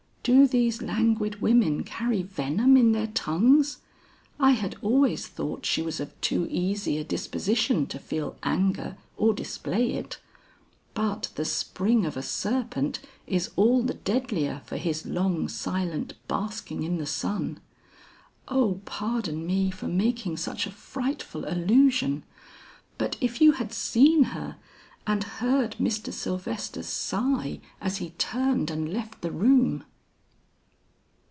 Do 0.23 0.45
these 0.45 0.83
languid 0.83 1.41
women 1.41 1.83
carry 1.83 2.21
venom 2.21 2.77
in 2.77 2.91
their 2.91 3.07
tongues? 3.07 3.79
I 4.39 4.51
had 4.51 4.75
always 4.83 5.25
thought 5.25 5.65
she 5.65 5.81
was 5.81 5.99
of 5.99 6.13
too 6.21 6.47
easy 6.51 6.99
a 6.99 7.03
disposition 7.03 7.87
to 7.87 7.97
feel 7.97 8.37
anger 8.43 8.97
or 9.17 9.33
display 9.33 9.93
it; 9.93 10.19
but 10.93 11.31
the 11.33 11.43
spring 11.43 12.05
of 12.05 12.15
a 12.15 12.21
serpent 12.21 12.99
is 13.25 13.49
all 13.55 13.81
the 13.81 13.95
deadlier 13.95 14.61
for 14.67 14.77
his 14.77 15.07
long 15.07 15.49
silent 15.49 16.13
basking 16.27 16.83
in 16.83 16.99
the 16.99 17.07
sun. 17.07 17.59
O 18.47 18.79
pardon 18.85 19.43
me 19.47 19.71
for 19.71 19.87
making 19.87 20.37
such 20.37 20.67
a 20.67 20.71
frightful 20.71 21.45
allusion. 21.49 22.21
But 22.99 23.17
if 23.21 23.41
you 23.41 23.53
had 23.53 23.73
seen 23.73 24.25
her 24.25 24.57
and 25.07 25.23
heard 25.23 25.77
Mr. 25.79 26.13
Sylvester's 26.13 26.87
sigh 26.89 27.59
as 27.81 27.97
he 27.97 28.11
turned 28.19 28.69
and 28.69 28.93
left 28.93 29.21
the 29.23 29.31
room!" 29.31 29.83